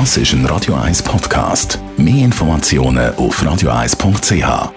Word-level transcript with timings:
Das 0.00 0.16
ist 0.16 0.32
ein 0.32 0.44
Radio 0.46 0.74
1 0.74 1.04
Podcast. 1.04 1.78
Mehr 1.96 2.24
Informationen 2.24 3.14
auf 3.14 3.40
radio1.ch. 3.40 4.72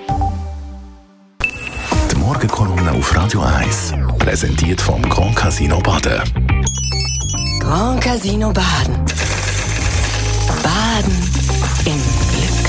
Die 2.12 2.16
Morgenkolumne 2.18 2.92
auf 2.92 3.16
Radio 3.16 3.42
1 3.42 3.96
präsentiert 4.20 4.80
vom 4.80 5.02
Grand 5.10 5.36
Casino 5.36 5.80
Baden. 5.80 6.22
Grand 7.60 8.00
Casino 8.00 8.54
Baden. 8.54 9.04
Baden 10.62 11.18
im 11.88 12.00
Glück. 12.30 12.68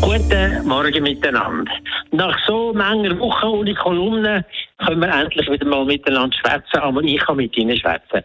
Guten 0.00 0.66
Morgen 0.66 1.02
miteinander. 1.04 1.70
Nach 2.10 2.36
so 2.48 2.72
mancher 2.74 3.16
Wochen 3.20 3.46
ohne 3.46 3.74
Kolumne 3.76 4.44
können 4.86 5.00
wir 5.00 5.08
endlich 5.08 5.50
wieder 5.50 5.66
mal 5.66 5.84
miteinander 5.84 6.36
schwätzen, 6.36 6.78
aber 6.78 7.02
ich 7.02 7.18
kann 7.20 7.36
mit 7.36 7.56
Ihnen 7.56 7.76
schwätzen. 7.76 8.22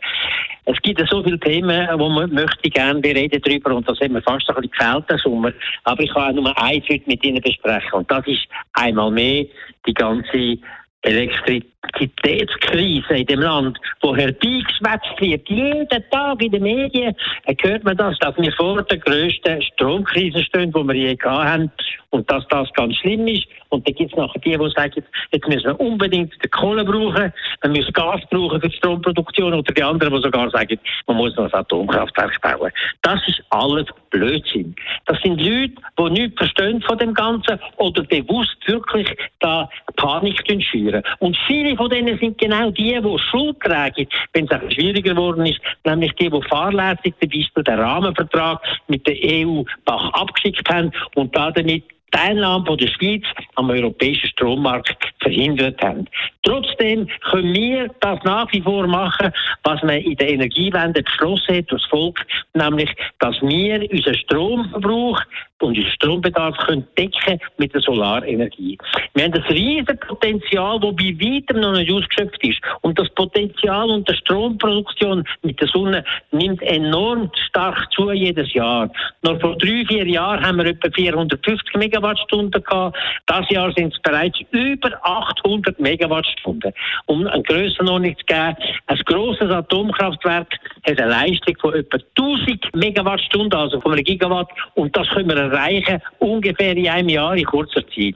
Es 0.66 0.80
gibt 0.82 1.02
so 1.10 1.24
viele 1.24 1.40
Themen, 1.40 1.88
wo 2.00 2.10
man 2.10 2.32
möchte 2.32 2.70
gerne 2.70 3.02
reden 3.04 3.42
drüber 3.42 3.76
und 3.76 3.90
das 3.90 4.00
hat 4.00 4.12
mir 4.12 4.22
fast 4.22 4.48
ein 4.50 4.56
bisschen 4.56 4.72
gefällt, 4.72 5.10
der 5.10 5.18
Sommer. 5.18 5.52
Aber 5.86 6.04
ich 6.04 6.14
kann 6.14 6.38
auch 6.38 6.42
nur 6.42 6.62
eins 6.62 6.86
heute 6.90 7.04
mit 7.08 7.24
Ihnen 7.24 7.42
besprechen 7.42 7.94
und 7.94 8.12
das 8.12 8.26
ist 8.28 8.48
einmal 8.74 9.10
mehr 9.10 9.46
die 9.88 9.94
ganze 9.94 10.58
Elektrizitätskrise 11.02 13.14
in 13.14 13.26
dem 13.26 13.40
Land, 13.40 13.80
wo 14.02 14.14
herbeigeschwätzt 14.16 15.20
wird. 15.20 15.50
Jeden 15.50 15.88
Tag 16.12 16.42
in 16.42 16.52
den 16.52 16.64
Medien 16.64 17.16
hört 17.62 17.86
man 17.86 17.96
das, 17.96 18.20
dass 18.20 18.36
wir 18.38 18.52
vor 18.54 18.82
der 18.84 18.98
grössten 18.98 19.62
Stromkrise 19.62 20.44
stehen, 20.44 20.74
die 20.74 20.84
wir 20.84 20.94
je 20.94 21.16
gehabt 21.16 21.48
haben 21.48 21.72
und 22.10 22.30
dass 22.30 22.46
das 22.50 22.68
ganz 22.74 22.98
schlimm 22.98 23.26
ist. 23.28 23.48
Und 23.70 23.88
dann 23.88 23.94
gibt 23.94 24.12
es 24.12 24.18
nachher 24.18 24.42
die, 24.42 24.58
die 24.58 24.72
sagen, 24.76 25.06
jetzt 25.32 25.48
müssen 25.48 25.66
wir 25.66 25.80
unbedingt 25.80 26.34
die 26.44 26.50
Kohle 26.50 26.84
brauchen, 26.84 27.32
wir 27.62 27.70
müssen 27.70 27.94
Gas 27.94 28.20
brauchen 28.30 28.60
für 28.60 28.68
die 28.68 28.76
Stromproduktion 28.76 29.54
oder 29.54 29.74
die 29.74 29.84
anderen, 29.84 30.16
die 30.16 30.22
sogar 30.22 30.50
sagen, 30.50 30.78
man 31.08 31.16
muss 31.18 31.36
noch 31.36 31.46
ein 31.46 31.54
Atomkraftwerk 31.54 32.42
bauen. 32.42 32.72
Das 33.04 33.26
ist 33.28 33.42
alles 33.52 33.86
Blödsinn. 34.10 34.76
Das 35.06 35.22
sind 35.22 35.40
Leute, 35.40 35.76
die 35.98 36.10
nichts 36.10 36.38
verstehen 36.38 36.82
von 36.82 36.98
dem 36.98 37.14
Ganzen 37.14 37.58
oder 37.78 38.04
bewusst 38.04 38.58
wirklich 38.66 39.08
da 39.40 39.70
Panik 39.96 40.44
schüren. 40.64 40.89
Und 41.20 41.38
viele 41.48 41.76
von 41.76 41.90
denen 41.90 42.18
sind 42.20 42.38
genau 42.38 42.72
die, 42.72 43.00
die 43.02 43.18
Schuld 43.30 43.60
tragen, 43.62 44.08
wenn 44.34 44.46
es 44.46 44.52
auch 44.52 44.72
schwieriger 44.72 45.14
geworden 45.14 45.46
ist, 45.46 45.60
nämlich 45.86 46.14
die, 46.14 46.30
die 46.30 46.42
fahrlässig 46.50 47.14
zum 47.20 47.30
Beispiel 47.30 47.64
den 47.64 47.80
Rahmenvertrag 47.80 48.62
mit 48.88 49.06
der 49.08 49.16
EU 49.24 49.64
abgeschickt 49.86 50.68
haben 50.70 50.92
und 51.16 51.36
da 51.36 51.52
damit 51.52 51.84
Teilnahme 52.12 52.76
der 52.76 52.88
Schweiz 52.88 53.24
am 53.56 53.70
europäischen 53.70 54.30
Strommarkt 54.30 54.96
verhindert 55.22 55.82
haben. 55.82 56.08
Trotzdem 56.44 57.08
können 57.30 57.54
wir 57.54 57.90
das 58.00 58.24
nach 58.24 58.52
wie 58.52 58.62
vor 58.62 58.88
machen, 58.88 59.32
was 59.64 59.82
man 59.84 59.98
in 59.98 60.16
der 60.16 60.30
Energiewende 60.30 61.04
beschlossen 61.04 61.58
hat, 61.58 61.72
das 61.72 61.84
Volk, 61.86 62.26
nämlich, 62.54 62.90
dass 63.20 63.42
wir 63.42 63.90
unseren 63.92 64.16
Stromverbrauch 64.16 65.22
und 65.62 65.78
unseren 65.78 65.92
Strombedarf 65.92 66.58
können 66.58 66.88
decken 66.98 67.40
mit 67.58 67.74
der 67.74 67.82
Solarenergie. 67.82 68.78
Wir 69.14 69.26
haben 69.26 69.34
ein 69.34 69.44
riesiges 69.44 70.00
Potenzial, 70.08 70.80
das 70.80 70.96
bei 70.96 71.16
weitem 71.20 71.60
noch 71.60 71.74
nicht 71.74 71.92
ausgeschöpft 71.92 72.44
ist. 72.44 72.60
Und 72.82 72.98
das 72.98 73.10
Potenzial 73.10 73.90
und 73.90 74.08
die 74.10 74.16
Stromproduktion 74.16 75.26
mit 75.42 75.60
der 75.60 75.68
Sonne 75.68 76.04
nimmt 76.32 76.62
enorm 76.62 77.30
stark 77.50 77.92
zu 77.92 78.12
jedes 78.12 78.54
Jahr. 78.54 78.90
Noch 79.22 79.40
vor 79.42 79.58
drei, 79.58 79.84
vier 79.88 80.08
Jahren 80.08 80.46
haben 80.46 80.58
wir 80.58 80.68
etwa 80.68 80.90
450 80.90 81.76
Megawattstunden 81.76 82.64
gehabt. 82.64 82.98
Das 83.26 83.50
Jahr 83.50 83.72
sind 83.74 83.94
es 83.94 84.02
bereits 84.02 84.40
über 84.52 84.92
800 85.10 85.80
Megawattstunden. 85.80 86.74
Um 87.06 87.28
eine 87.28 87.44
Grössenordnung 87.44 88.16
zu 88.18 88.26
geben, 88.26 88.56
ein 88.88 88.98
grosses 89.06 89.50
Atomkraftwerk 89.50 90.48
hat 90.86 91.00
eine 91.00 91.12
Leistung 91.12 91.56
von 91.60 91.74
etwa 91.76 91.98
1000 92.18 92.76
Megawattstunden, 92.76 93.60
also 93.60 93.80
von 93.82 93.94
einem 93.94 94.04
Gigawatt. 94.04 94.50
Und 94.76 94.96
das 94.96 95.08
können 95.10 95.30
wir 95.30 95.38
erreichen, 95.38 96.02
ungefähr 96.20 96.76
in 96.76 96.88
einem 96.88 97.10
Jahr, 97.10 97.36
in 97.36 97.46
kurzer 97.46 97.86
Zeit. 97.88 98.16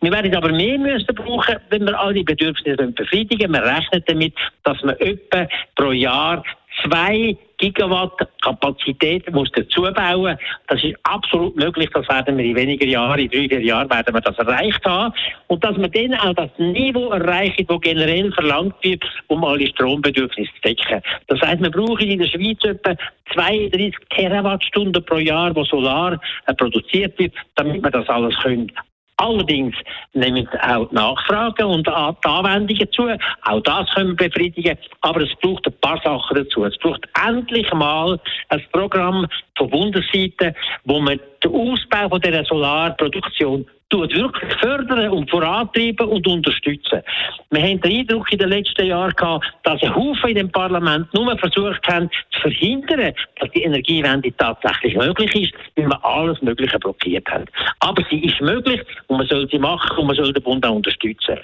Wir 0.00 0.12
werden 0.12 0.34
aber 0.34 0.52
mehr 0.52 0.78
müssen 0.78 1.14
brauchen, 1.14 1.56
wenn 1.70 1.86
wir 1.86 1.98
alle 1.98 2.22
Bedürfnisse 2.22 2.76
befriedigen. 2.76 3.52
Wir 3.52 3.62
rechnen 3.62 4.02
damit, 4.06 4.34
dass 4.64 4.82
wir 4.82 5.00
etwa 5.00 5.46
pro 5.74 5.92
Jahr 5.92 6.42
zwei 6.84 7.36
Gigawatt 7.58 8.12
Kapazität 8.40 9.30
muss 9.32 9.50
dazu 9.52 9.82
bauen. 9.82 10.38
Das 10.68 10.82
ist 10.82 10.94
absolut 11.02 11.56
möglich. 11.56 11.90
Das 11.92 12.08
werden 12.08 12.38
wir 12.38 12.44
in 12.44 12.54
weniger 12.54 12.86
Jahren, 12.86 13.18
in 13.18 13.28
drei, 13.28 13.48
vier 13.48 13.60
Jahren 13.60 13.90
werden 13.90 14.14
wir 14.14 14.20
das 14.20 14.38
erreicht 14.38 14.84
haben. 14.84 15.12
Und 15.48 15.64
dass 15.64 15.76
wir 15.76 15.88
dann 15.88 16.14
auch 16.14 16.34
das 16.34 16.50
Niveau 16.58 17.10
erreichen, 17.10 17.66
das 17.66 17.80
generell 17.80 18.30
verlangt 18.32 18.74
wird, 18.82 19.04
um 19.26 19.44
alle 19.44 19.66
Strombedürfnisse 19.66 20.50
zu 20.54 20.60
decken. 20.62 21.02
Das 21.26 21.40
heißt, 21.40 21.60
wir 21.60 21.70
brauchen 21.70 21.97
in 22.00 22.18
der 22.18 22.26
Schweiz 22.26 22.64
etwa 22.64 22.94
32 23.32 23.94
Terawattstunden 24.10 25.04
pro 25.04 25.16
Jahr, 25.16 25.54
wo 25.54 25.64
Solar 25.64 26.20
äh, 26.46 26.54
produziert 26.54 27.18
wird, 27.18 27.34
damit 27.56 27.82
wir 27.82 27.90
das 27.90 28.08
alles 28.08 28.36
können 28.38 28.72
Allerdings 29.18 29.74
nehmen 30.12 30.48
auch 30.62 30.88
die 30.90 30.94
Nachfragen 30.94 31.66
und 31.66 31.88
die 31.88 31.90
Anwendungen 31.90 32.92
zu. 32.92 33.08
Auch 33.42 33.60
das 33.62 33.90
können 33.92 34.10
wir 34.10 34.28
befriedigen. 34.28 34.78
Aber 35.00 35.22
es 35.22 35.34
braucht 35.42 35.66
ein 35.66 35.74
paar 35.80 36.00
Sachen 36.04 36.36
dazu. 36.36 36.64
Es 36.64 36.78
braucht 36.78 37.04
endlich 37.26 37.72
mal 37.72 38.20
ein 38.50 38.62
Programm 38.70 39.26
von 39.56 39.70
Bundesseite, 39.70 40.54
wo 40.84 41.00
man 41.00 41.18
den 41.42 41.52
Ausbau 41.52 42.08
von 42.08 42.20
dieser 42.20 42.44
Solarproduktion 42.44 43.66
tut 43.90 44.14
wirklich 44.14 44.52
fördern 44.60 45.08
und 45.10 45.30
vorantreiben 45.30 46.08
und 46.08 46.26
unterstützen. 46.26 47.02
Wir 47.50 47.62
haben 47.62 47.80
den 47.80 48.00
Eindruck 48.00 48.30
in 48.30 48.38
den 48.38 48.50
letzten 48.50 48.86
Jahren 48.86 49.14
gehabt, 49.14 49.46
dass 49.62 49.82
ein 49.82 49.94
Haufen 49.94 50.30
in 50.30 50.36
dem 50.36 50.52
Parlament 50.52 51.12
nur 51.14 51.36
versucht 51.38 51.86
haben, 51.88 52.10
zu 52.32 52.40
verhindern, 52.42 53.14
dass 53.40 53.50
die 53.52 53.62
Energiewende 53.62 54.30
tatsächlich 54.36 54.94
möglich 54.94 55.34
ist, 55.34 55.54
weil 55.76 55.86
man 55.86 55.98
alles 56.02 56.40
Mögliche 56.42 56.78
blockiert 56.78 57.26
hat. 57.30 57.48
Aber 57.80 58.02
sie 58.10 58.24
ist 58.24 58.40
möglich 58.40 58.82
und 59.06 59.18
man 59.18 59.26
soll 59.26 59.48
sie 59.50 59.58
machen 59.58 59.96
und 59.96 60.06
man 60.08 60.16
soll 60.16 60.32
den 60.32 60.42
Bund 60.42 60.66
auch 60.66 60.74
unterstützen. 60.74 61.38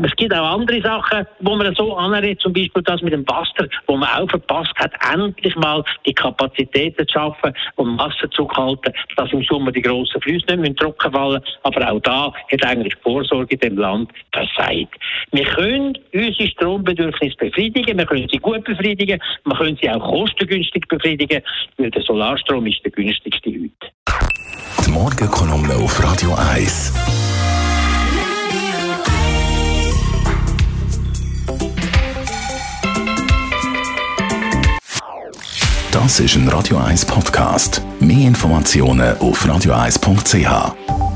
Es 0.00 0.14
gibt 0.16 0.32
auch 0.32 0.54
andere 0.54 0.80
Sachen, 0.80 1.26
wo 1.40 1.56
man 1.56 1.74
so 1.74 1.96
anredet, 1.96 2.40
zum 2.40 2.52
Beispiel 2.52 2.82
das 2.82 3.02
mit 3.02 3.12
dem 3.12 3.26
Wasser, 3.28 3.68
wo 3.88 3.96
man 3.96 4.08
auch 4.10 4.30
verpasst 4.30 4.74
hat, 4.76 4.92
endlich 5.12 5.56
mal 5.56 5.82
die 6.06 6.14
Kapazitäten 6.14 7.06
zu 7.08 7.12
schaffen, 7.12 7.52
um 7.74 7.98
Wasser 7.98 8.30
zu 8.30 8.48
halten, 8.50 8.92
dass 9.16 9.32
im 9.32 9.42
Sommer 9.42 9.72
die 9.72 9.82
grossen 9.82 10.20
Flüsse 10.20 10.46
nicht 10.46 10.60
mehr 10.60 10.76
trocken 10.76 11.12
fallen, 11.12 11.42
aber 11.64 11.87
auch 11.88 12.00
da 12.00 12.32
hat 12.52 12.64
eigentlich 12.64 12.94
die 12.94 13.02
Vorsorge 13.02 13.54
in 13.54 13.60
dem 13.60 13.78
Land 13.78 14.10
versagt. 14.32 14.94
Wir 15.32 15.44
können 15.44 15.96
unsere 16.12 16.48
Strombedürfnisse 16.48 17.36
befriedigen, 17.36 17.98
wir 17.98 18.06
können 18.06 18.28
sie 18.30 18.38
gut 18.38 18.64
befriedigen, 18.64 19.20
wir 19.44 19.56
können 19.56 19.78
sie 19.80 19.90
auch 19.90 20.00
kostengünstig 20.00 20.86
befriedigen, 20.88 21.42
weil 21.76 21.90
der 21.90 22.02
Solarstrom 22.02 22.66
ist 22.66 22.80
der 22.84 22.92
günstigste 22.92 23.50
heute. 23.50 23.92
Die 24.86 24.90
Morgenkolumne 24.90 25.74
auf 25.74 26.02
Radio 26.02 26.34
1. 26.52 26.94
Das 35.92 36.20
ist 36.20 36.36
ein 36.36 36.48
Radio 36.48 36.78
1 36.78 37.06
Podcast. 37.06 37.82
Mehr 38.00 38.28
Informationen 38.28 39.18
auf 39.18 39.44
radio1.ch. 39.44 41.07